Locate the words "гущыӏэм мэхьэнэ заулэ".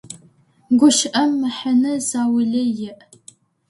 0.77-2.61